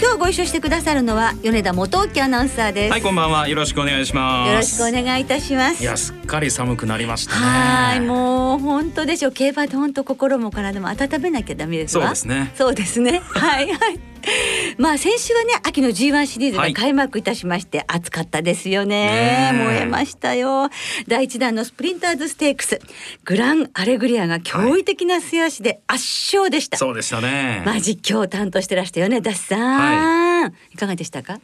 [0.00, 2.90] 今日ご一緒してくださるのは米田元沖アナウンサーです。
[2.90, 3.48] はいこんばんは。
[3.48, 4.50] よろしくお願いします。
[4.50, 5.82] よろしくお願いいたします。
[5.82, 7.40] いやすっかり寒くなりましたね。
[7.40, 9.32] はいもう本当でしょう。
[9.32, 12.50] 競馬で本当心も体も温めなきゃダメですそうですね。
[12.54, 13.20] そうですね。
[13.26, 14.09] はいはい
[14.78, 19.50] まあ先週はね秋の G1 シリーズが開幕いたしまして、はい、暑かったですよね。
[19.54, 20.68] 燃えましたよ。
[21.08, 22.80] 第一弾のスプリンターズステークス。
[23.24, 27.62] グランアレグリアが驚異的な素足で圧勝でした、はい、そうでしたね。
[27.64, 31.40] まあ実況を担当してらしたよねダッさん、はい、いかがでしたか？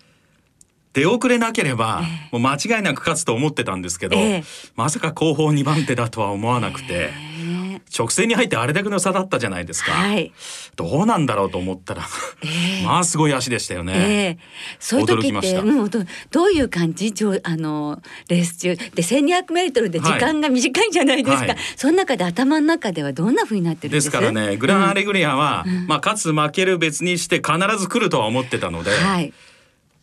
[0.92, 4.44] 出遅れなければ、もう間違いなく勝つと思ってたんですけど、えー、
[4.76, 7.65] まさか後方2番手だとは思わなくて、えー
[7.96, 10.32] 直線に入ってあれだけの差だったじゃないですか、はい、
[10.76, 12.02] どうなんだろうと思ったら、
[12.42, 14.36] えー、 まあすごい足でしたよね、えー、
[14.78, 15.90] そういう時ってうん、
[16.30, 17.14] どういう感じ？
[17.42, 18.76] あのレース中。
[18.76, 24.04] で1200メートルで時間が短いじゃないですか、はい、その中で頭の中ではどんな風になってるんです？
[24.06, 29.32] ですからねグランアレグリアは、うん、まあ勝つ負ける別にして必ず来るとは思ってたので、はい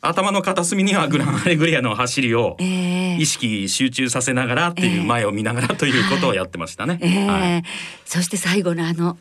[0.05, 6.99] 頭の片隅にはグランアレグリアの走りを意識集中させながらっていう前を見ながらということをやってましたね。
[7.01, 7.63] えーはい、
[8.05, 9.17] そして最後のあの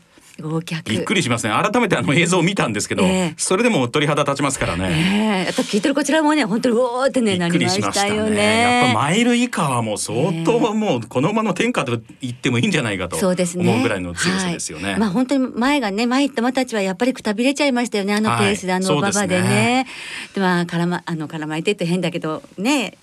[0.85, 1.53] びっくりしますね。
[1.53, 19.85] 改めてあの映像を見たんですけど、えー、それでも鳥肌立ちますからね、えー、あと聞いてるこちらもね本当におおってねなりましたよね、ね、やっぱマイル以下はもう相当もうこの馬の天下と言ってもいいんじゃないかと思うぐらいの強さですよね、ねはい、まあ本当に前がね前行った馬たちはやっぱりくたびれちゃいましたよねあのペースで、はい、あの馬場でね。
[20.33, 22.97] でまあ絡まあの絡まれてって変だけどね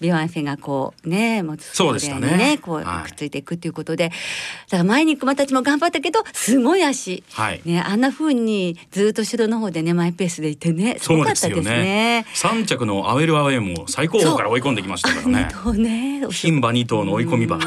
[0.00, 2.36] ビワンフェがこうね持つそうでしたね。
[2.36, 4.16] ねこうくっついていくっていうことで、はい、だ
[4.70, 10.96] から前に熊たちも頑張ったけどすごい足、はい、ねあんな風にずっと後ろの方でねマイペースでいてね。
[10.98, 12.24] すごかったですね。
[12.34, 15.48] 三、着のアウェルアウェイも最高峰から追い込んできましたからね。
[15.52, 16.20] そうね。
[16.26, 17.58] 牝馬二頭の追い込み馬。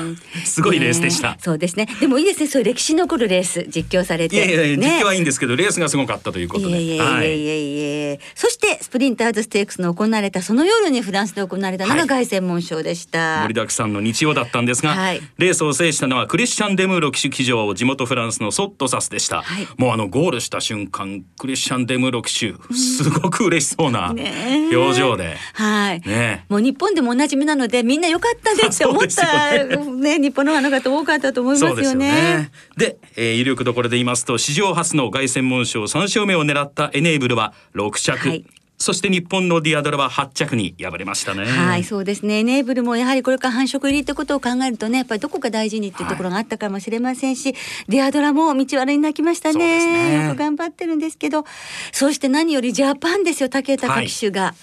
[0.46, 1.88] すごいレースでした、ね、そうですね。
[2.00, 2.48] でもいいですね。
[2.48, 4.36] そういう歴史残るレース実況されて。
[4.36, 6.82] いやいやいや、ね、実況はいいんですけどレースがすごかったということで。
[6.82, 32.52] いやいやいやいやいや、そしてスプリンターズステークスの行われたその夜にフランスで行われたのが凱旋門賞でした、盛りだくさんの日曜だったんですが、はい、レースを制したのはクリスチャン・デムーロ騎手騎乗地元フランスのソットサスでした、はい、もうあのゴールした瞬間クリスチャン・デムーロ騎手すごく嬉しそうな表情で、はい、ね、もう日本でもおなじみなのでみんな良かったねって思ったね、ね、日本の方々多かったと思いますよね。
[32.78, 38.30] で、ね、えー、威力どころで言いますと史上初の凱旋門賞3勝目を狙ったエネーブルは6着。
[38.30, 38.46] はい
[38.84, 41.46] そして日本のディアドラは8着に敗れましたね。
[41.46, 47.56] はいそうですねネーブルもやはりこれから繁殖入りってことを考えるとねやっぱりどこか大事にっていうところがあったかもしれませんし、はい、
[47.88, 51.46] ディアドラも道悪に泣きましたね、ね、よく頑張ってるんですけど
[51.94, 54.42] そして何よりジャパンですよ武豊騎手が。
[54.42, 54.54] はい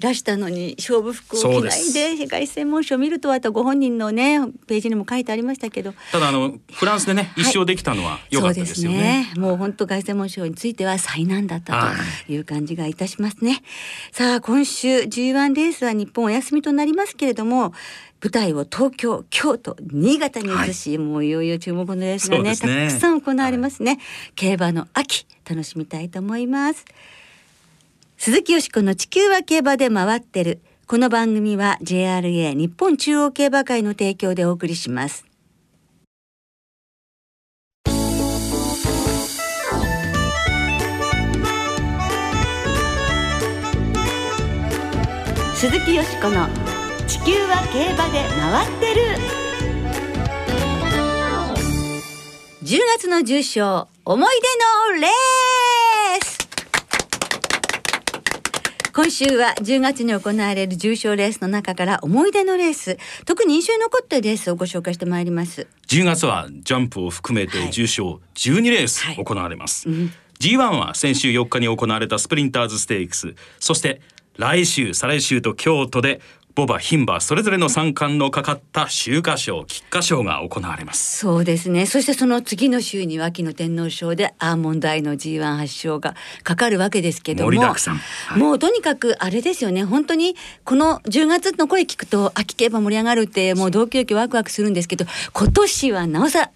[0.00, 5.92] 出したのに勝負服を着ないで世界専門書を見るとあとご本人のねページにも書いてありましたけど。
[6.12, 11.94] ただあのフランスでね、一勝できたのは良かったですよねね、もう本当凱旋門賞については災難だった
[12.26, 12.38] とい。
[12.38, 13.62] う感じがいたしますね。
[14.12, 17.72] さあ今週 G1 レースは日本お休みとなりますけれども
[18.22, 24.00] 舞台を東京京都新潟に移し、はい、もういよいよ注目のレースがね、ね、たくさん行われますね、はい、
[24.34, 26.84] 競馬の秋楽しみたいと思います
[28.20, 30.60] 鈴木よしこの地球は競馬で回ってる。
[30.88, 35.24] この番組は JRA 日本中央競馬会の提供でお送りします。
[45.54, 46.48] 鈴木よしこの
[47.06, 49.02] 地球は競馬で回ってる。
[52.64, 54.28] 10月の重賞思い
[54.90, 55.47] 出のレー
[58.98, 65.68] 今週は10月に行われる重賞レースの中から思い出のレース特に印象に残ったレースをご紹介してまいります。
[65.86, 73.36] 10月はジャンプを含めて重賞12レース行われます、はいはいうん、G1 は先週4日に行われたスプリンターズステークス。
[73.60, 74.00] そして
[74.36, 76.20] 来週再来週と京都で
[76.58, 81.18] ボバ、牝馬それぞれの三冠のかかった秋華賞、菊花賞が行われます。
[81.18, 81.86] そうですね。
[81.86, 89.84] そしてその次の週には秋の天皇賞でアーモンドアイの G1 発祥がかかるわけですけども、盛りだくさん、はい、もうとにかくあれですよね。
[89.84, 90.34] 本当に
[90.64, 96.50] この10月の声聞くと秋競馬盛り上がるってもう同期々ワクワクするんですけど、今年はなおさら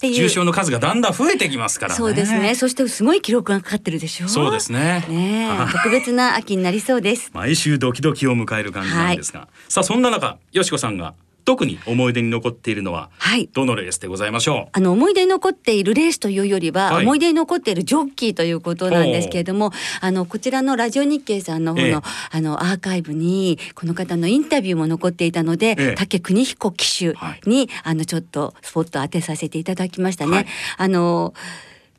[0.00, 1.96] 重症の数がだんだん増えてきますからね。
[1.96, 2.54] そうですね。
[2.54, 4.28] そしてすごい記録がかかってるでしょ？
[4.28, 5.04] そうですね。
[5.08, 7.30] ね特別な秋になりそうです。
[7.34, 11.14] 毎週ドキドキを迎える感じなんですが、はい、さあそんな中よしこさんが
[11.48, 14.68] 特に思い出に残っているのは、はい、どのレースでございましょう？
[14.70, 19.70] あの思い出に残っているレースというよりは、はい、思い出に残っているジョッキーということなんですけれども
[20.02, 21.96] あのこちらのラジオ日経さんの方のええ、
[22.32, 30.46] あのアーカイブにこの方のインタビューも残っていたので、え、竹邦彦騎手に、はい、あのちょっとスポット当てさせていただきましたね。
[30.76, 31.32] あの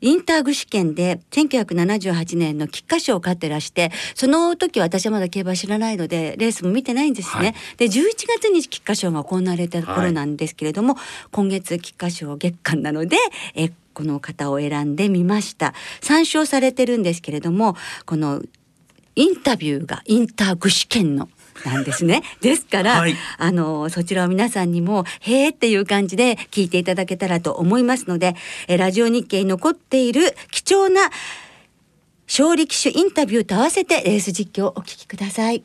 [0.01, 7.44] インターグ試験で1978年の菊花賞を勝ってらしてその時は私はまだ競馬知らないのでレースも見てないんですね。
[7.44, 7.92] はい、で11
[8.28, 13.18] 月に菊花賞が行われた頃なんですけれども、はい、今月菊花賞月間なので
[13.56, 15.74] えこの方を選んでみました。
[16.02, 17.75] 参照されてるんですけれども
[18.06, 18.42] この
[19.16, 21.30] インタビューがインターグ試験の
[21.65, 22.23] なんですね。
[22.41, 28.35] ですから、はい、あのそちらを皆さんにもへえっていう感じで聞いていただけたらと思いますので、
[28.67, 31.09] えラジオ日経に残っている貴重な
[32.27, 35.63] 勝利騎手インタビューと合わせてレース実況をお聞きください。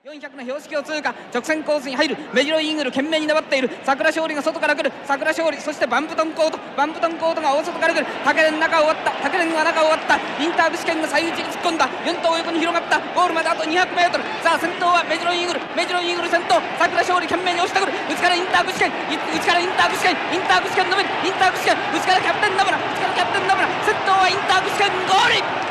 [0.00, 1.12] 400の標識を通過。
[1.28, 2.16] 直線コースに入る。
[2.32, 3.68] 目白イーグル懸命に粘っている。
[3.84, 4.90] 桜勝利が外から来る。
[5.04, 6.56] 桜勝利そしてバンプトンコート。
[6.72, 8.06] バンプトンコートが大外から来る。
[8.24, 9.12] 竹連中終わった。
[9.20, 10.16] 竹連は中終わった。
[10.40, 11.84] インターブ試験が最内に突っ込んだ。
[12.08, 12.96] 4頭横に広がった。
[13.12, 15.60] ゴールまであと 200m さあ先頭は目白イーグル。
[15.76, 16.56] 目白イーグル先頭。
[16.80, 17.92] 桜勝利懸命に押してくる。
[17.92, 25.69] 内からインターブ試験内からインターブ試験インターブ試験のめインターブ試験内からキャプテンナブラ内からキャプテンナブラ先頭はインターブ試験ゴール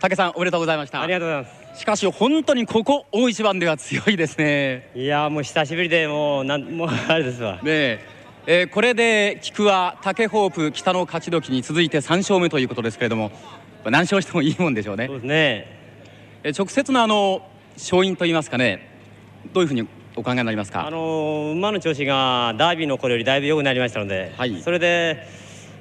[0.00, 1.02] 竹さんおめでとうございました。
[1.02, 1.80] ありがとうございます。
[1.80, 4.90] しかし本当にここ大一番では強いですね。
[4.94, 7.56] いやもう久しぶりでもうなんもうあれですわ。
[7.56, 8.00] ねえ。
[8.46, 13.30] えー、これで菊は竹ホープ北の勝ち時に続いて3勝目ということですけれども
[13.84, 15.06] 何勝してもいいもんでしょうね。
[15.06, 15.66] そうですね、
[16.44, 17.42] えー、直接のあの
[17.76, 18.88] 勝因といいますかね
[19.52, 19.86] どういうふうに
[20.16, 20.86] お考えになりますか？
[20.86, 25.26] あの馬の調子がダービーの頃よりだいぶ良くなりましたので、はい、それで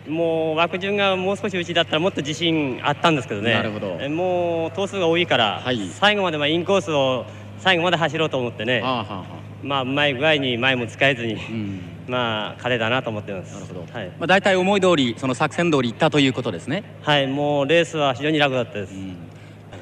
[0.09, 3.53] もう枠順がもう少しうちだったらもっと自信あったんですけどね。
[3.53, 4.09] なるほど。
[4.09, 7.25] もう頭数が多いから、はい、最後までまあインコースを
[7.59, 13.53] 最後まで走ろうと思ってね、まあうまい具合に前も使えずに、うん、まあ彼だなと思ってます。
[13.53, 14.07] なるほど、はい。
[14.07, 16.83] まあ、大体思い通りその作戦通りいったということですね。
[17.01, 19.15] はいもうレースは非常に楽だったです、うん。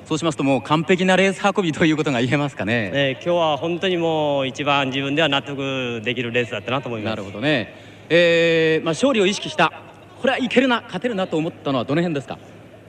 [0.05, 2.91] そうしますともう完璧なレース運びということが言えますかね。
[2.93, 7.11] えー、今日は本当にもう一番自分では納得できるレースだったなと思います。
[7.11, 7.73] なるほどね。
[8.09, 9.71] えー、まあ勝利を意識した
[10.19, 12.37] これはいけるな勝てるなと思ったのはどの辺ですか？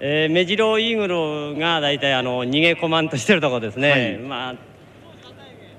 [0.00, 4.54] えー、目白イーグルが大体あの逃げ込まんとしてるところですね、はい、まあ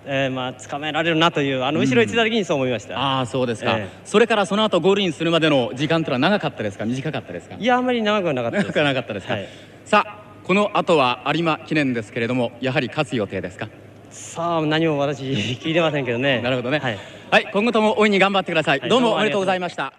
[0.05, 6.85] えー、まあ掴められるなというあの後ろについた時にそう思いました、うん、ああそうですか、えー、それからその後ゴールインするまでの時間というのは長かったですか？
[6.85, 7.55] 短かったですか？
[7.55, 8.67] いやあんまり長くはなかったです。
[8.67, 9.47] 長くはなかったですか、はい、
[9.85, 13.69] さあこの後は有馬記念ですけれどもやはり勝つ予定ですか？
[14.09, 16.41] さあ何も私聞いてませんけどね。
[16.41, 16.79] なるほどね。
[16.79, 16.99] はい、
[17.31, 19.93] はい、今後とも大いに頑張ってください、はい、どうもおめでとうございました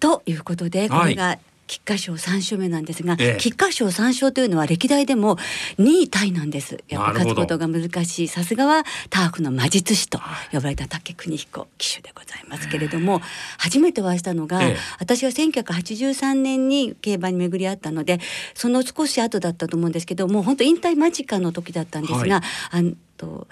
[0.00, 1.38] ということでこれが
[1.70, 5.36] 菊花賞3勝目なんですが、ええ、菊花賞3勝というのは歴代でも
[5.78, 6.82] 2位タイなんです。
[6.88, 8.28] やっぱ勝つことが難しい。
[8.28, 10.18] さすがはターフの魔術師と
[10.50, 13.20] 呼ばれた竹邦彦騎手でございますけれども、
[13.56, 18.18] 初めてお会いしたのが、え、私は1983年に競馬に巡り合ったので
[18.54, 23.46] その少し後だったと思うんですけどもう本当引退間近の時だったんですが、はい、あと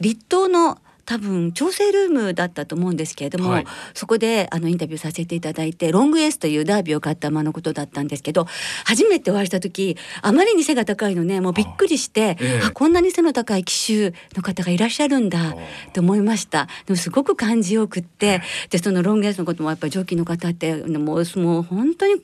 [0.00, 8.46] 立東の多分調整ルームだったと思うんですけれども、はい、そこであのインタビューさせていただいてロングエースというダービーを勝った馬のことだったんですけど
[8.84, 15.54] 初めてお会いした時あまりに背が高いのねもうびっくりしてあ、えー、こんなに背の高い騎手の方がいらっしゃるんだ
[15.92, 16.68] と思いました。
[16.86, 22.14] でもすごく感じよくってでそのロングエースのこともやっぱりジョッキーの方ってもうもう本当に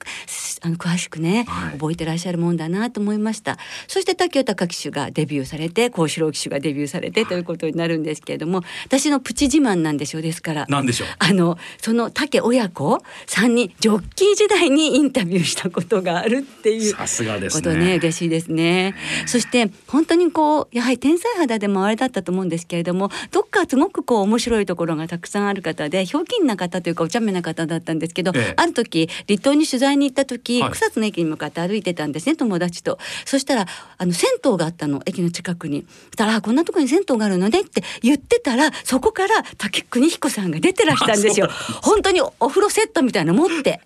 [0.63, 3.59] あの詳しくね、はい、覚えてらっしゃるもんだなと思いました。
[3.89, 10.67] そして竹雄隆騎手がデビューされて幸四郎騎手がデビューされてということになるんですけれども私のプチ自慢なんでしょうですから。
[10.69, 11.09] なんでしょう？
[11.19, 18.95] あのその竹親子さんにジョッキー時代にインタビューしたことがあるっていうさすがですことね嬉しいですね。
[19.27, 32.99] そして本当にこうやはり天才肌でもあれだったと思うんですけれどもどっかすごくこう面白いところがたくさんある方でひょうきんな方というかお茶目な方だったんですけど、ええ、ある時離島に取材に行った時、はい、草津の駅に向かって歩いてたんですね友達と。
[33.25, 33.67] そしたら
[33.99, 35.87] あの銭湯があったの駅の近くに。
[36.07, 41.49] そしたらこんなところに銭湯があるのねって言ってたらそこから竹邦彦さんが出てらしたんですよ。
[41.83, 43.81] 本当にお風呂セットみたいなの持って。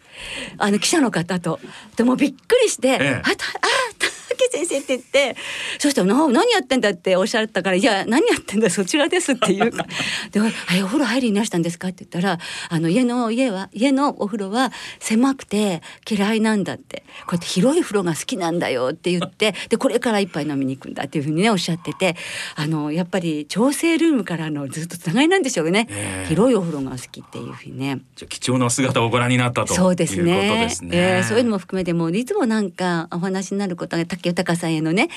[0.58, 1.58] あの記者の方と。
[1.96, 3.93] でもびっくりして、ええ、ああ
[4.36, 5.36] 竹先生」って言って
[5.78, 9.86] そしたら「何やってんだ」っておっしゃったから「いや何やってんだそちらです」っていうか
[10.32, 10.44] 「でお
[10.86, 12.38] 風呂入りになしたんですか?」って言ったら
[12.68, 22.16] 「あの家の家は家のお風呂は狭くて嫌いなんだ」って「こうやって広い風呂が好きなんだよ」って言ってでこれから一杯飲みに行くんだっていうふうにねおっしゃってて
[22.56, 28.00] あのやっぱり調整ルームからのずっとつながりなんでしょうね、えー、広いお風呂が好きっていうふうにね。
[28.16, 30.68] じゃ貴重な姿をご覧になったとそうですね。
[30.70, 35.08] すねえー、そういうのも含めてもいつもなんかお話になることが竹豊さんへのね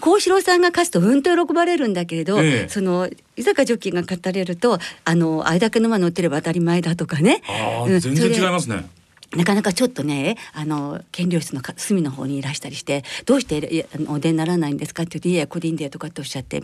[0.00, 7.42] 幸四郎さんが勝つとうんと喜ばれるんだけれど、えー、その伊坂ジョッキーが語れるとあのあれだけの馬乗ってれば当たり前だとかね。
[7.48, 8.84] あ全然違いますね。
[9.36, 16.62] なかなかちょっとねあの検量室の隅の方にいらしたりして「どうしてお出にならないんですか?」って言って「いやこれでいいんだよ」とかっておっしゃって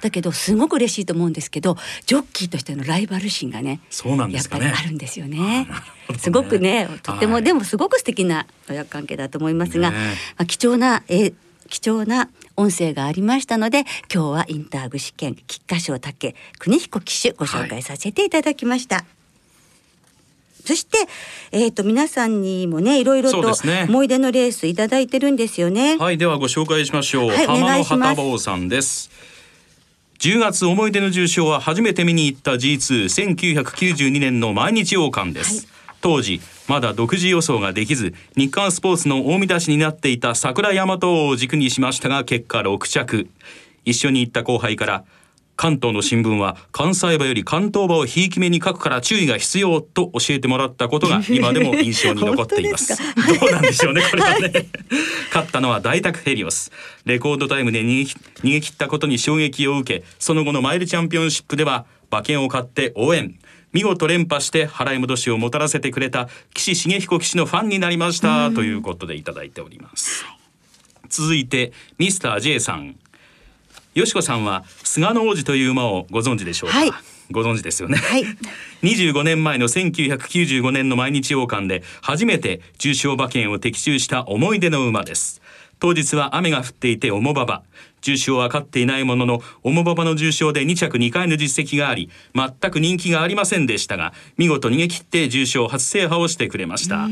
[0.00, 5.38] だけどすごく嬉しいと思うんですけどジョッキーとしてのライバル心がねそうなんですか、ね、やっぱりあるんですよね。
[5.38, 5.68] ね
[6.18, 9.96] すごくねとても、はい、でもすごく素敵な親子関係だと思いますが、ね、
[10.36, 11.32] まあ、貴重なえ
[11.68, 13.80] 貴重な音声がありましたので
[14.12, 18.96] 今日はインターグ試験菊花賞竹国彦騎手ご紹介させていただきました。
[18.96, 19.15] はい
[20.66, 20.98] そして、
[21.52, 23.38] えっ、ー、と、皆さんにもね、いろいろと
[23.88, 25.96] 思い出のレースいただいてるんですよね。
[25.96, 27.28] はい、ではご紹介しましょう。
[27.28, 29.10] はい、浜野旗坊さんです。
[30.18, 35.66] 10月思い出の重賞は初めて見に行った G21992 年の毎日王冠です。
[35.66, 43.28] はい、当時まだ独自予想ができず日刊スポーツの大見出しになっていた桜大和を軸にしましたが結果6着
[43.84, 45.04] 一緒に行った後輩から
[45.56, 52.96] 関東の新聞は関西馬より関東馬をひいき目に書くから注意が必要と教えてもらったことが 今でも印象に残っています。
[52.96, 54.66] どうなんでしょうねこれはね、はい、
[55.28, 56.70] 勝ったのは大宅ヘリオス
[57.04, 58.06] レコードタイムで逃
[58.44, 63.38] げ切ったことに衝撃を受けその後のマイルチャンピオンシップでは馬券を買って応援。
[63.72, 68.50] 見事連覇して払い戻しをもたらせてくれた岸重彦騎手のファンになりました。
[68.50, 70.24] ということでいただいております。
[71.08, 72.96] 続いてミスター J さん
[73.96, 76.90] よしこさんは菅の王子という馬をご存知でしょうか、はい、
[77.30, 78.24] ご存知ですよね、はい、
[78.84, 85.40] 25年前の1995年の毎日王冠で初めて重賞馬券を的中した思い出の馬です。
[85.78, 87.62] 当日は雨が降っていて重馬場。
[88.02, 97.08] 重賞は勝っていないものの重馬場の重賞で2着2回の実績があり全く人気がありませんでしたが見事逃げ切って重賞初制覇をしてくれました。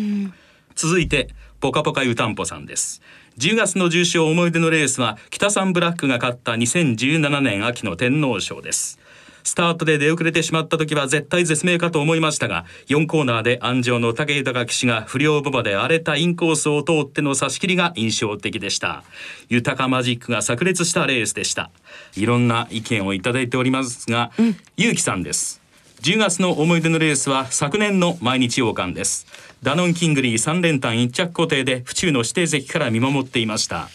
[0.75, 3.01] 続いてポカポカ湯たんぽさんです
[3.39, 9.01] 10月の重賞思い出のレースは北三ブラックが勝った2017年秋の天皇賞です。
[9.43, 19.05] スタートで出遅れてしまった時は絶対絶命かと思いましたが4コーナーで安城の武豊騎手が不良馬場で荒れたインコースを通っての差し切りが印象的でした。
[19.49, 21.71] 豊かマジックが炸裂したレースでした。
[22.17, 25.64] いろんな意見をいただいておりますが、うん、ゆうきさんです
[26.05, 29.27] 10月の思い出のレースは昨年の毎日王冠です。
[29.63, 33.89] ダノンキングリー3連単1着固定で府中の指定席から見守っていました。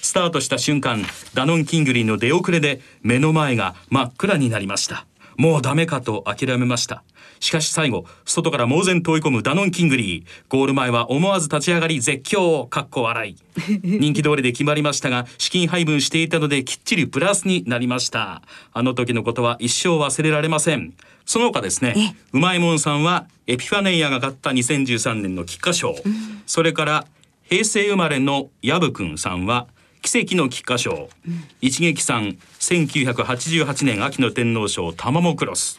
[0.00, 1.04] スタートした瞬間
[1.34, 5.06] ダノンキングリーの出遅れで目の前が真っ暗になりました。
[5.36, 7.04] もうダメかと諦めました。
[7.38, 10.24] しかし最後外から猛然と追い込むダノンキングリー。
[10.48, 13.36] ゴール前は思わず立ち上がり絶叫かっこ笑い。
[13.86, 18.42] 人気通りで決まりましたが資金配分していたのできっちりプラスになりました。
[18.72, 20.92] あの時のことは一生忘れられません
[21.24, 27.06] その他ですねうまいもんさんはエピファネイアが勝った2013年の菊花賞、うん、それから
[27.44, 29.66] 平成生まれのヤブくんさんは
[30.00, 35.78] 奇跡の菊花賞、うん、一撃さん1988年秋の天皇賞タマモクロス。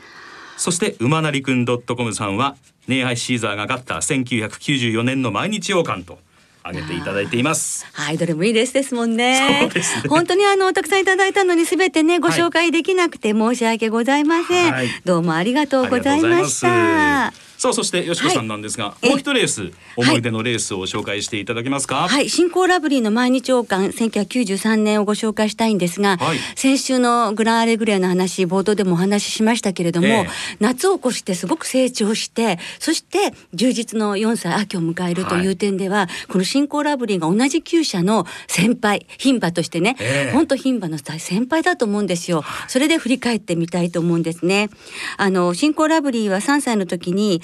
[0.58, 2.56] そして馬なりくん .com さんは
[2.88, 6.20] ネイハイシーザーが勝った1994年の毎日王冠と
[6.64, 7.86] 挙げていただいています。
[7.92, 9.68] はい、どれもいいレースですもんね。
[9.68, 9.70] ね
[10.08, 14.72] 本当にあのたくさんいただいたのにすべてねご紹介できなくて申し訳ございません。
[14.72, 17.53] はい、どうもありがとうございました。
[17.64, 22.10] さあそしてよしこさんなんですが、はい、もう一レース思い出のレースを紹介していただけますか？
[22.10, 30.28] はい、新興ラブリーの毎日王冠1993年をご紹介したいんですが、はい、先週のグランアレグレアの話冒頭でもお話ししましたけれども、えー、
[30.60, 39.96] 夏を越してすごく成長してそして充実の4歳秋を迎えるという点では、はい、この新興ラブリーが同じ厩舎の先輩牝馬としてね、
[40.34, 42.44] 本当牝馬の先輩だと思うんですよ。
[42.68, 44.70] それで振り返ってみたいと思うんですね。
[45.16, 47.42] あの新興ラブリーは3歳の時に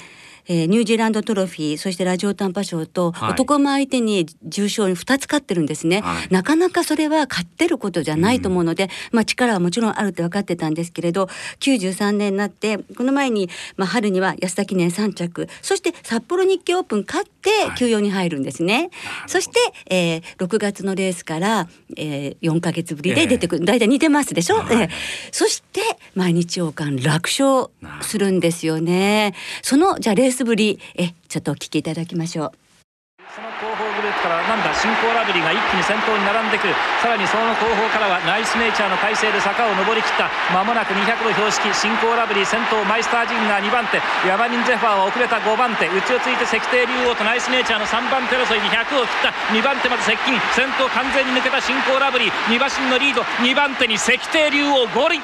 [0.50, 11.26] えー、ニュージーランドトロフィーそしてラジオ短波賞と、男も相手に重賞に2つ勝ってるんですね、はい、なかなかそれは勝ってることじゃないと思うので、うん、まあ、力はもちろんあるって分かってたんですけれど
[11.60, 24.88] 93年になってこの前に、まあ、春には安田記念3着そして札幌日記オープン勝って休養に入るんですね、はい、そして、えー、6月のレースから、えー、4か月ぶりで出てくる、えー、大体似てますでしょ、はい、えー、
[25.30, 25.80] そして
[26.16, 27.70] 毎日王冠楽勝
[28.02, 29.34] するんですよね。
[29.62, 30.78] そのじゃあレースぶり。
[30.96, 32.52] えちょっとお聞きいただきましょう。
[33.30, 36.74] その後方グループからなんだ新興ラブリーが一気に先頭に並んでくる。
[36.98, 40.26] さらにその後方からはナイスネイチャーの体勢で坂を上りきった。
[40.50, 44.02] まもなく200の標識新興ラブリー先頭マイスタージンガー2番手。
[44.26, 45.86] ヤマニンゼファーは遅れた5番手。
[45.86, 49.30] 内をついて石庭竜王とナイスネイチャーの3番手争いに100を切った。
[49.54, 50.34] 2番手まで接近。
[50.50, 52.34] 先頭完全に抜けた新興ラブリー。
[52.50, 53.22] 2馬身のリード。
[53.46, 55.22] 2番手に石庭竜王5輪。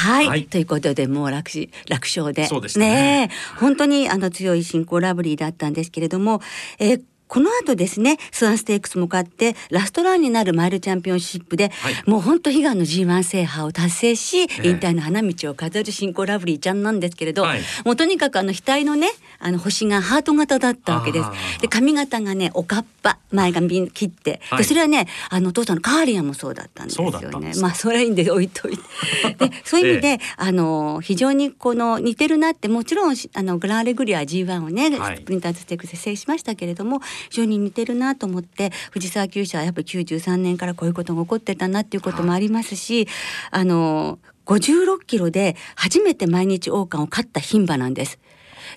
[0.00, 1.50] はい、はい、ということでもう楽
[1.88, 2.46] 楽勝で。
[2.46, 6.40] そうでね、ね、本当にあの強い新興ラブリーだったんですけれども、
[6.78, 21.28] えー、この後ですねスワンステークスも勝ってラストランになるマイルチャンピオンシップで、はい、もう本当悲願の G1 制覇を達成し、引退の花道を飾る新興ラブリーちゃんなんですけれど、はい、もうとにかくあの額のねあの星がハート型だったわけです。
[21.60, 27.52] で髪型がねおかっぱ前髪切って、はい、でそれはねあのお父さんのカーリアンもそうだったんですよね。
[27.60, 28.82] まあそれはいいんで置いといて。
[29.38, 43.08] でそういう意味で、ええ、あの非常にこの似てるなってもちろんあのグランレグリア G1 をね、スプリンターズステークスで制しましたけれども非常に似てるなと思って藤沢球舎はやっぱり93年からこういうことが起こってたなっていうこともありますし、
[43.50, 48.18] あの56キロで初めて毎日王冠を勝った牝馬なんです。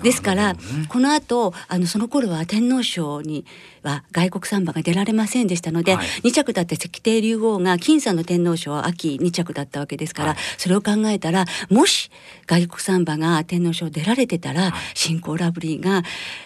[0.01, 0.59] ですから、ね、
[0.89, 3.45] この後あのその頃は天皇賞に
[3.83, 12.09] は外国産馬が出られませんでしたので、はい、2着だった石庭竜王が僅差の天皇賞は秋2着だったわけですから、はい、それを考えたらもし
[12.47, 16.03] 外国産馬が天皇賞出られてたら、はい、新興ラブリーが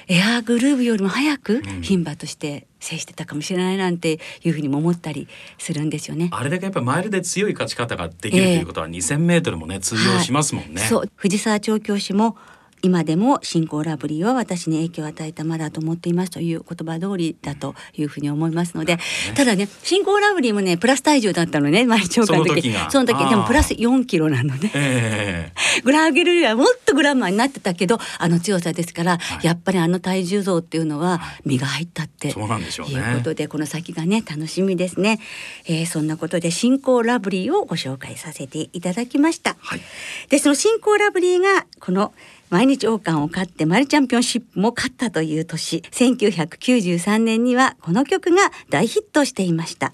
[0.08, 5.27] エアーグルーブよりも早く牝馬として制してたかもしれないなんていうふうにも思ったり
[5.58, 6.30] するんですよね。
[6.32, 10.82] あれだけやっぱマイルで強い勝ち方ができるということは2,000メートルもね通用しますもんね。
[10.82, 11.10] そう。
[11.16, 12.38] 藤沢調教師も
[12.88, 18.98] 今でも新興ラブリーは私に影響を与えた馬だと思っていますという言葉通りだというふうに思いますので、
[19.36, 35.20] ただね新興ラブリーもねプラス体重だったのね毎朝間の時その時でもプラス4キロなのね、えー、グラーゲルはもっとグラマーになってたけどあの強さですから、はい、やっぱりあの体重増っていうのは身が入ったって、そうなんでしょう、ね、いうことでこの先がね楽しみですね、
[35.65, 39.82] えー、そんなことで新興ラブリーをご紹介させていただきました、はい、
[40.29, 42.13] でその新興ラブリーがこの
[42.50, 49.94] 「毎日王冠を勝ってマルチャンピオンシップも勝ったという年1993年にはこの曲が大ヒットしていました。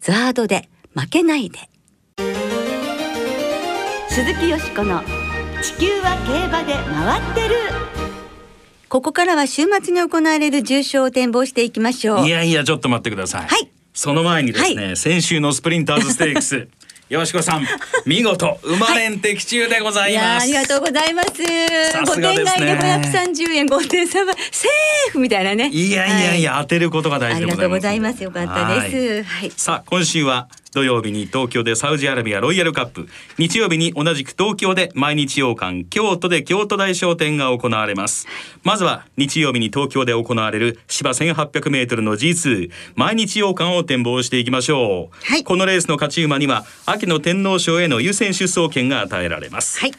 [0.00, 1.58] ザードで負けないで。
[4.08, 5.00] 鈴木よしこの
[5.62, 7.54] 地球は競馬で回ってる。
[8.88, 12.26] ここからは週末に行われる重賞を展望していきましょう。
[12.26, 13.46] いやいやちょっと待ってください。
[13.46, 13.70] はい。
[13.94, 16.68] その前にですね、はい、先週のスプリンターズステークス
[17.12, 17.66] よしこさん
[18.06, 21.28] 見事生まれん的中でございます、はい、ありがとうございます。
[21.92, 22.72] さすがですね。
[22.72, 25.68] 530円5点差はセーフみたいなね。
[25.68, 28.24] いやいやいや、はい、当てることが大事でございます。
[28.24, 29.22] よかったです。
[29.24, 33.08] はい、さあ今週は土曜日に東京でサウジアラビアロイヤルカップ。
[33.38, 38.26] 日曜日に同じく東京で毎日洋館京都で京都大商店が行われます。
[38.62, 49.92] まずは日曜日に東京で行われる芝1800メートルの G2 毎日洋館を展望していきましょう、はい、このレースの勝ち馬には秋の天皇賞への優先出走権が与えられます、はい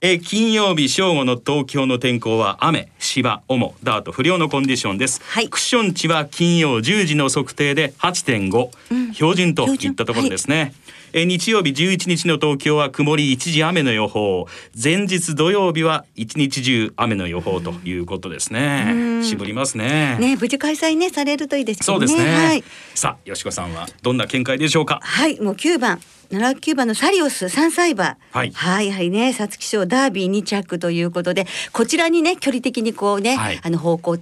[0.00, 10.72] え金曜日正午の東京の天候は雨芝主ダート不良のコンディションです、はい、クッション値は金曜10時の測定で8.5、うん、標準といったところですね、はい
[11.12, 14.46] え日曜日11日の東京は曇り一時雨の予報。
[14.80, 19.22] 前日土曜日は一日中雨の予報ということですね。
[19.22, 20.16] 絞りますね。
[20.18, 21.84] ね無事開催ねされるといいですね。
[21.84, 25.00] そうですね、はい、さあ吉子さんはどんな見解でしょうか？
[25.02, 34.18] はいもう9番7番のサリオス3歳馬、はい、はいはいね皐月賞ダービー2着ということでこちらにね距離的にこうね、はい、あの方向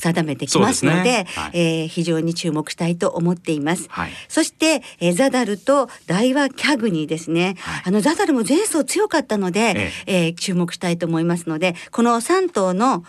[0.00, 3.86] 定めてきますので、ねはい、えー、非常に注目したいと思っています。
[3.88, 7.56] はい、そして、えー、ザダルと大和キャグニーですね。
[7.58, 13.04] はい、あのザダルも前走強かったので、えええー、注目したいと思いますので、この3頭の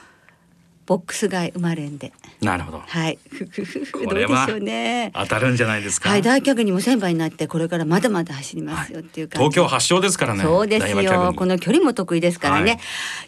[0.85, 2.13] ボックス外生まれんで。
[2.41, 2.83] なるほど。
[2.85, 3.17] はい。
[4.05, 4.47] これは
[5.13, 6.09] 当たるんじゃないですか？
[6.09, 10.43] はい、大脚にも千倍になってこれからまだまだ走りますよっていう感じ、はい、東京発祥ですからね。
[10.43, 11.33] そうですよ。
[11.35, 12.71] この距離も得意ですからね。
[12.71, 12.79] はい、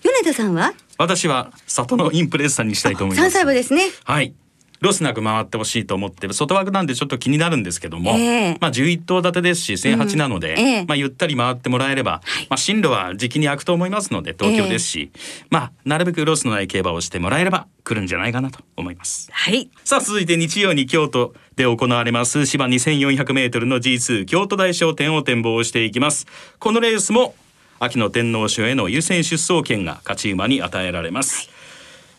[0.04, 0.74] 米田さんは？
[0.98, 3.32] 私はサトノインプレッサにしたいと思います。
[3.32, 3.84] 三歳馬ですね。
[4.04, 4.36] はい。
[4.82, 19.30] ロスなく回ってほしいと思って外枠なんでちょっと気になるんですけども、えー、まあ11頭立てですし1008なので、うんえー、まあゆったり回ってもらえれば、はい、まあ進路はじきに空くと思いますので東京ですし、えー、まあなるべくロスのない競馬をしてもらえれば来るんじゃないかなと思います。
[19.32, 19.70] はい。
[19.84, 26.26] さあ続いて日曜に京都で行われます芝2400メートルの G2 京都大賞典を展望していきます。
[26.60, 27.36] このレースも
[27.80, 31.38] 秋の天皇賞への優先出走権が勝ち馬に与えられます。
[31.38, 31.48] はい、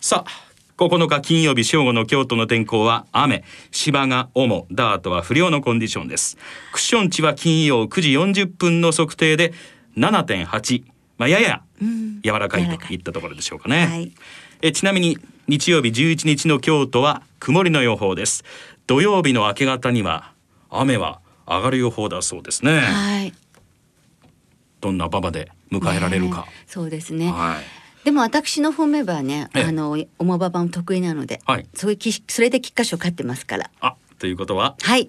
[0.00, 0.49] さあ
[0.80, 3.44] 9日金曜日正午の京都の天候は雨。
[3.70, 6.38] 芝が主ダートは不良のコンディションです。
[6.72, 9.52] クッション値は金曜9時40分の測定で
[9.98, 10.84] 7.8
[11.18, 11.60] まあやや
[12.24, 12.96] 柔らかいとい。
[12.96, 14.12] ったところでしょうかね、はい、
[14.62, 18.42] えちなみに日曜日11日の京都は曇りの予報です。
[18.86, 20.32] 土曜日の明け方には
[20.70, 23.34] 雨は上がる予報だそうですね、はい。
[24.80, 27.30] どんな馬場で迎えられるか、ねそうですね。
[27.30, 29.64] はいでも私の方面はね、ええ。
[29.64, 31.66] あのおまばばも得意なので、はい。
[31.74, 33.70] そういうきそれで菊花賞勝ってますから。
[33.80, 34.76] あということは？
[34.80, 35.08] はい。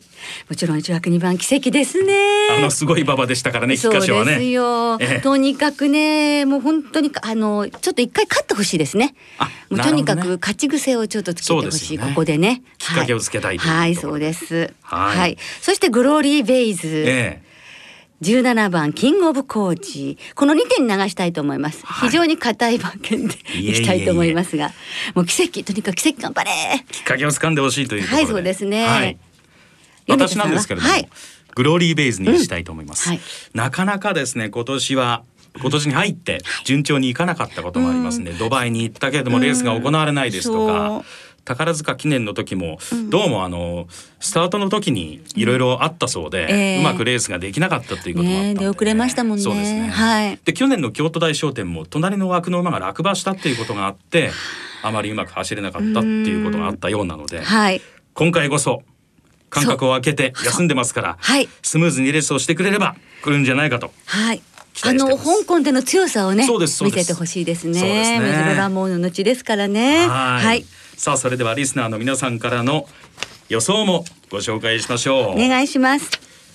[0.49, 2.13] もちろん1枠2番奇跡ですね。
[2.57, 5.21] あのすごい馬場でしたからね菊花賞はそうですねよ、ええ。
[5.21, 9.15] とにかくねもう本当にあのちょっと一回勝ってほしいですね。
[9.37, 12.03] あもうとにかく勝ち癖をちょっとつけてほしい、ね。
[12.05, 12.61] ここでね。
[12.77, 14.73] きっかけをつけたいはい、はい、そうです。
[14.81, 15.37] はい。
[15.61, 17.50] そしてグローリーベイズ、ええ
[18.21, 20.17] 17番キングオブコーチ。
[20.35, 22.09] この2点に流したいと思います、はい。
[22.09, 24.71] 非常に硬い馬券でいきたいと思いますが
[25.15, 26.51] もう奇跡とにかく奇跡頑張れ。
[26.91, 28.85] きっかけを掴んでほしいというはいそうですね。
[28.85, 29.17] はい。
[30.07, 31.09] 私なんですけれども、はい。
[31.55, 33.15] グローリーベイズにしたいと思います、うん。
[33.15, 33.21] はい。
[33.53, 35.23] なかなかですね今年は
[35.59, 41.03] 今年に入って順調にいかなかったこともありますね、ドバイに行ったけれどもレースが行われないですとか、
[41.43, 42.77] 宝塚記念の時も、
[43.09, 43.87] どうもあの
[44.19, 46.79] スタートの時にいろいろあったそうで、ええ。
[46.79, 49.43] うまくレースができなかったっていうこともあったんで、ね出遅れましたもんね。
[49.43, 50.39] そうですね、はい。
[50.43, 54.31] で去年の京都大商店も隣の枠の馬が落馬したっていうことがあって
[54.83, 54.91] あ。
[54.91, 57.81] まりうまく走れなかったっていうことがあったようなので、はい。
[58.13, 58.83] 今回こそ
[59.49, 61.49] 間隔を空けて休んでますから、はい。
[61.63, 63.91] スムーズにレースをしてくれれば来るんじゃないかと。
[64.05, 64.41] はい。
[64.73, 67.79] 期あの香港での強さをね見せてほしいですね。
[67.79, 68.19] そうですね。
[68.19, 70.07] メジロラモーヌの地ですからね。
[70.07, 70.45] はい。
[70.45, 70.65] はい。
[71.01, 72.87] さあそれではリスナーの皆さんからの
[73.49, 75.31] 予想もご紹介しましょう。
[75.31, 76.11] お願いします。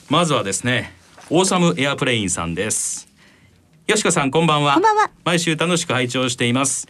[0.09, 0.93] まずはですね、
[1.31, 3.09] オーサムエアプレインさんです。
[3.89, 4.75] よしこさんこんばんは。
[4.75, 6.87] こんばんは毎週楽しく拝聴しています。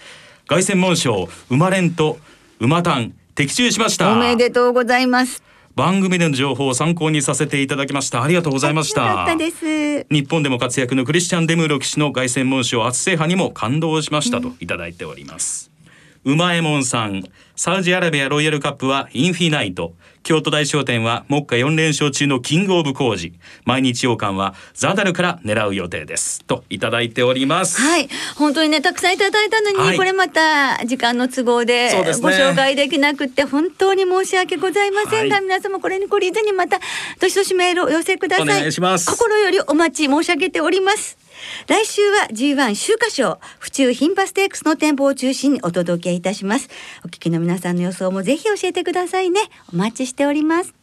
[0.47, 2.19] 凱旋門賞生まれんと
[2.61, 4.13] 馬単的中しました。
[4.13, 5.43] おめでとうございます。
[5.77, 8.23] 番組での情報を参考にさせていただきました。
[8.23, 9.25] ありがとうございました。
[9.25, 10.07] ったです。
[10.11, 15.71] 日本でも活躍のクリスチャン・デムーロ騎士の凱旋門賞初制覇にも感動しましたといただいております。
[15.73, 15.76] う
[16.35, 17.23] まえもんさん、
[17.55, 23.35] サウジアラビアロイヤルカップはインフィナイト、京都大商店は目下4連勝中のキングオブコージ、
[23.65, 26.45] 毎日王冠はザダルから狙う予定です。
[26.45, 27.81] といただいております。
[27.81, 29.97] はい、本当にねたくさんいただいたのに、はい。
[29.97, 35.45] これまた時間の都合でご紹介できなくって本当に申し訳ございませんが、はい。
[35.45, 36.81] 皆様これに懲りずにまた
[37.21, 38.47] どしどしメールをお寄せください。
[38.47, 39.07] お願いします。
[39.07, 41.17] 心よりお待ち申し上げております。
[41.67, 46.69] 来週は G1 秋華賞府中牝馬ステークスの展望を中心にお届けいたします。
[47.05, 49.41] お聞きの皆さんの予想もぜひ教えてくださいね。
[49.73, 50.76] お待ちしております。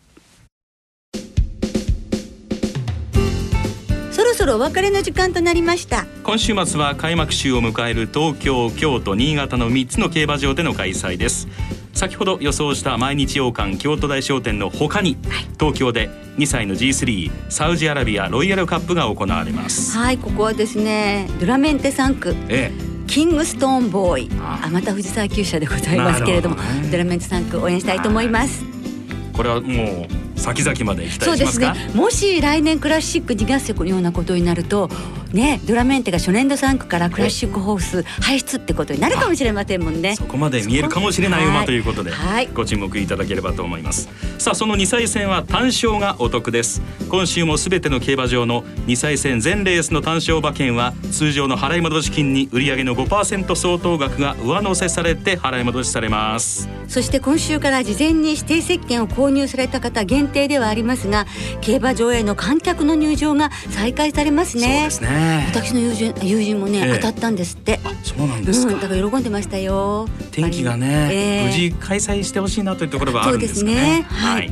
[4.44, 6.06] そろお別れの時間となりました。
[6.22, 11.48] 今週末は開幕週を迎える東京、京都、新潟の3つの競馬場での開催です。
[11.94, 15.16] 先ほど予想した毎日王冠京都大商店の他に
[15.58, 19.98] 東京で2歳の G3 サウジアラビアロイヤルカップが行われます。
[19.98, 22.70] はいここはですねドゥラメンテ3区え
[23.08, 24.30] キングストーンボーイ。
[24.42, 24.70] ああ。
[24.70, 26.62] また藤沢厩舎でございますけれどもね。
[26.82, 28.62] ドゥラメンテ3区応援したいと思います。
[28.66, 31.74] え、これはもう先々まで期待しますか？
[31.74, 32.02] そうですね。
[32.02, 34.90] もし来年クラシック逃がすようなことになると
[35.34, 40.16] ねドゥラメンテが初年度3区からクラシックホース輩出ってことになるかもしれませんもんね。
[40.16, 42.50] そこまで見えるかもしれない馬ということではい。
[42.54, 44.10] ご注目いただければと思います。
[44.38, 46.82] さあその2歳戦は単勝がお得です。
[47.10, 56.70] 今週もすべての競馬場の2歳戦全レースの単勝馬券は通常の払い戻し金に売上の5%相当額が上乗せされて払い戻しされます。
[56.88, 61.26] そして今週から事前に指定席券を購入された方限定ではありますが
[61.62, 64.64] 競馬場への観客の入場が再開されますね。
[64.64, 66.96] そうですね私の友人友人もね、ええ。
[66.96, 67.80] 当たったんですって。
[68.04, 70.08] そうなんですか、うん、だから喜んでましたよ。
[70.32, 71.46] 天気がね、ええ。
[71.46, 73.74] 無事開催してほしいなというところはあるんですかね。
[73.74, 74.06] そうですね。
[74.10, 74.52] はい。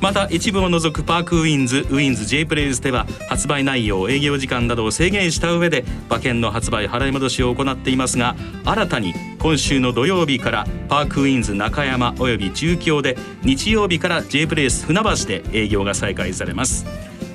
[0.00, 16.84] また一部を除くパークウィンズウィンズ J プレイズでは発売内容営業時間などを制限した上で馬券の発売払い戻しを行っていますが新たに今週の土曜日からパークウィンズ中山および中京で日曜日から J プレイス船橋で営業が再開されます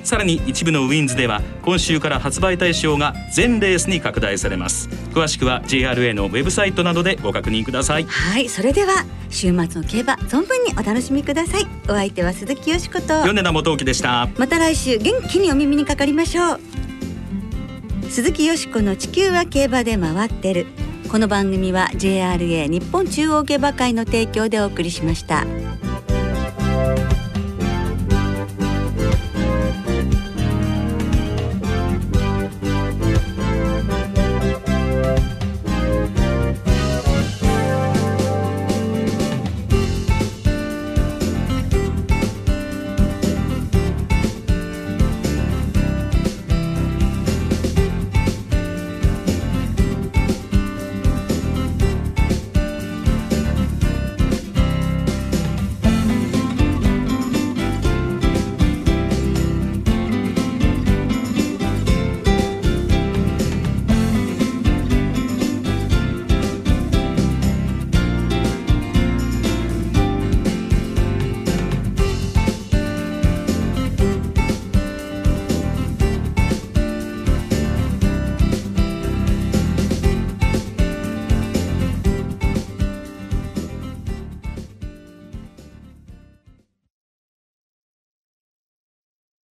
[0.02, 4.88] さらに一部のウィンズでは今週から発売対象が全レースに拡大されます。
[5.14, 8.04] 詳しくは JRA のウェブサイトなどでご確認ください。
[8.04, 11.66] はいそれでは週末の競馬存分にお楽しみください。
[11.88, 13.24] お相手は鈴木よしこと。
[13.24, 14.28] 米田元興でした。
[14.38, 16.60] また来週元気にお耳にかかりましょう。
[18.10, 20.66] 鈴木よしこの地球は競馬で回ってる。
[21.08, 25.46] この番組は JRA 日本中央競馬会の提供でお送りしました。